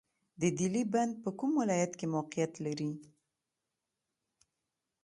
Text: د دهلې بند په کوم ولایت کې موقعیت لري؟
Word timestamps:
د 0.41 0.43
دهلې 0.57 0.83
بند 0.93 1.13
په 1.23 1.29
کوم 1.39 1.51
ولایت 1.61 1.91
کې 1.99 2.05
موقعیت 2.15 2.53
لري؟ 2.65 2.91